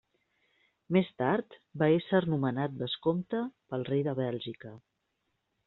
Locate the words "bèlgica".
4.25-4.77